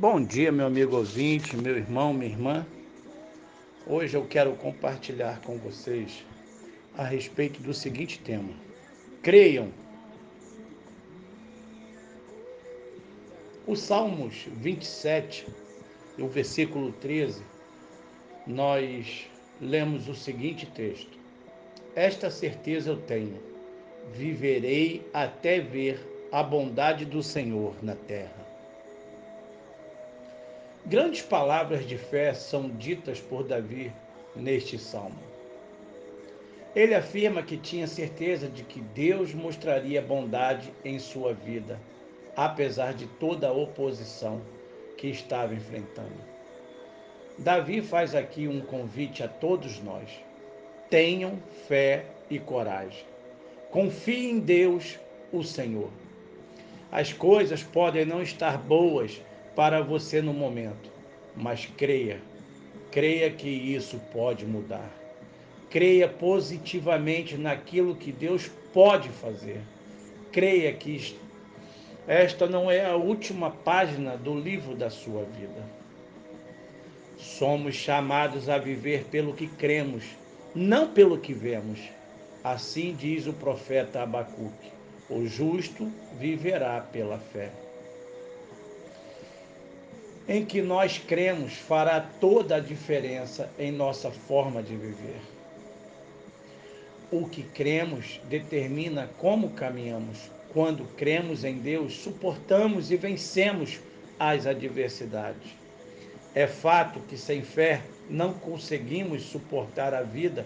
[0.00, 2.64] Bom dia, meu amigo ouvinte, meu irmão, minha irmã.
[3.84, 6.24] Hoje eu quero compartilhar com vocês
[6.96, 8.52] a respeito do seguinte tema:
[9.24, 9.72] Creiam.
[13.66, 15.48] O Salmos 27,
[16.16, 17.42] o versículo 13,
[18.46, 19.28] nós
[19.60, 21.18] lemos o seguinte texto:
[21.96, 23.42] Esta certeza eu tenho,
[24.12, 25.98] viverei até ver
[26.30, 28.47] a bondade do Senhor na terra.
[30.88, 33.92] Grandes palavras de fé são ditas por Davi
[34.34, 35.18] neste salmo.
[36.74, 41.78] Ele afirma que tinha certeza de que Deus mostraria bondade em sua vida,
[42.34, 44.40] apesar de toda a oposição
[44.96, 46.24] que estava enfrentando.
[47.36, 50.08] Davi faz aqui um convite a todos nós.
[50.88, 53.04] Tenham fé e coragem.
[53.70, 54.98] Confie em Deus,
[55.30, 55.90] o Senhor.
[56.90, 59.20] As coisas podem não estar boas
[59.58, 60.88] para você no momento,
[61.34, 62.20] mas creia,
[62.92, 64.88] creia que isso pode mudar.
[65.68, 69.60] Creia positivamente naquilo que Deus pode fazer.
[70.30, 71.18] Creia que
[72.06, 75.66] esta não é a última página do livro da sua vida.
[77.16, 80.04] Somos chamados a viver pelo que cremos,
[80.54, 81.80] não pelo que vemos.
[82.44, 84.70] Assim diz o profeta Abacuque:
[85.10, 87.50] o justo viverá pela fé
[90.28, 95.20] em que nós cremos fará toda a diferença em nossa forma de viver.
[97.10, 100.30] O que cremos determina como caminhamos.
[100.52, 103.80] Quando cremos em Deus, suportamos e vencemos
[104.18, 105.56] as adversidades.
[106.34, 110.44] É fato que sem fé não conseguimos suportar a vida,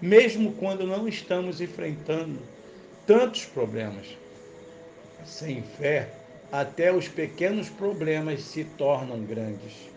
[0.00, 2.38] mesmo quando não estamos enfrentando
[3.06, 4.06] tantos problemas.
[5.24, 6.08] Sem fé,
[6.50, 9.90] até os pequenos problemas se tornam grandes.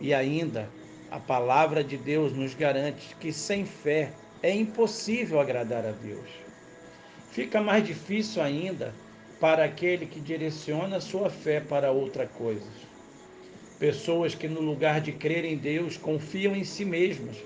[0.00, 0.68] E ainda,
[1.10, 6.28] a palavra de Deus nos garante que sem fé é impossível agradar a Deus.
[7.30, 8.94] Fica mais difícil ainda
[9.38, 12.66] para aquele que direciona sua fé para outra coisa.
[13.78, 17.36] Pessoas que, no lugar de crer em Deus, confiam em si mesmas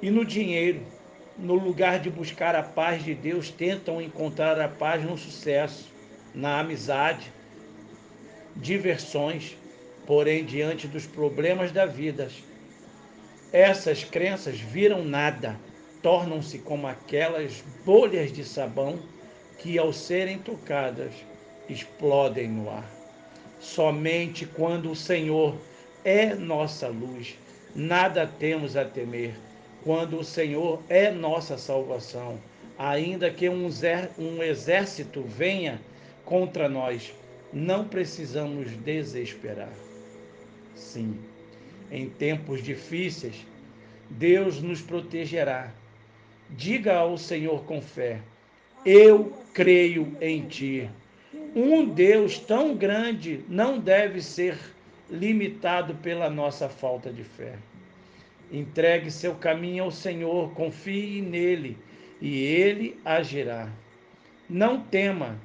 [0.00, 0.80] e no dinheiro.
[1.36, 5.90] No lugar de buscar a paz de Deus, tentam encontrar a paz no sucesso,
[6.34, 7.32] na amizade,
[8.60, 9.56] diversões,
[10.06, 12.28] porém, diante dos problemas da vida,
[13.52, 15.58] essas crenças viram nada,
[16.02, 18.98] tornam-se como aquelas bolhas de sabão
[19.58, 21.12] que, ao serem tocadas,
[21.68, 22.88] explodem no ar.
[23.58, 25.54] Somente quando o Senhor
[26.04, 27.36] é nossa luz,
[27.74, 29.34] nada temos a temer.
[29.84, 32.38] Quando o Senhor é nossa salvação,
[32.78, 35.80] ainda que um exército venha
[36.24, 37.12] contra nós,
[37.52, 39.72] não precisamos desesperar.
[40.74, 41.18] Sim,
[41.90, 43.46] em tempos difíceis,
[44.08, 45.72] Deus nos protegerá.
[46.50, 48.20] Diga ao Senhor com fé:
[48.84, 50.88] Eu creio em ti.
[51.54, 54.58] Um Deus tão grande não deve ser
[55.08, 57.54] limitado pela nossa falta de fé.
[58.52, 61.76] Entregue seu caminho ao Senhor, confie nele
[62.20, 63.68] e ele agirá.
[64.48, 65.38] Não tema,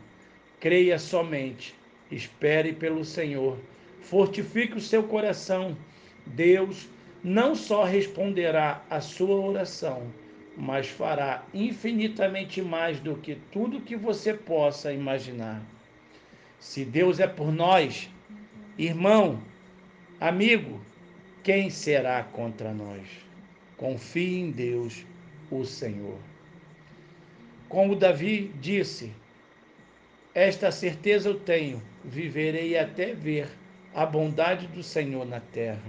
[0.60, 1.76] creia somente
[2.16, 3.59] Espere pelo Senhor.
[4.00, 5.78] Fortifique o seu coração.
[6.26, 6.88] Deus
[7.22, 10.08] não só responderá a sua oração,
[10.56, 15.62] mas fará infinitamente mais do que tudo que você possa imaginar.
[16.58, 18.09] Se Deus é por nós,
[18.78, 19.42] irmão,
[20.22, 20.80] amigo,
[21.44, 23.06] quem será contra nós?
[23.76, 25.06] Confie em Deus,
[25.52, 26.18] o Senhor.
[27.68, 29.12] Como Davi disse,
[30.35, 33.47] esta certeza eu tenho, viverei até ver
[33.94, 35.81] a bondade do Senhor na terra.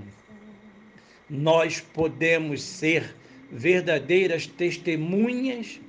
[1.28, 3.16] Nós podemos ser
[3.50, 5.80] verdadeiras testemunhas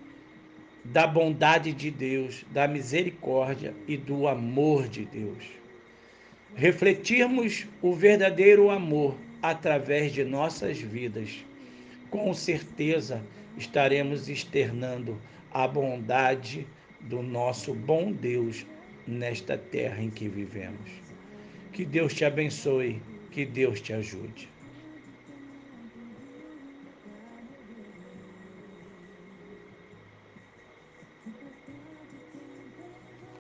[0.84, 5.46] da bondade de Deus, da misericórdia e do amor de Deus.
[6.56, 11.46] Refletirmos o verdadeiro amor através de nossas vidas,
[12.10, 13.22] com certeza
[13.56, 15.22] estaremos externando
[15.52, 16.66] a bondade
[17.10, 18.66] do nosso bom Deus
[19.08, 20.90] nesta terra em que vivemos.
[21.72, 23.02] Que Deus te abençoe,
[23.32, 24.57] que Deus te ajude.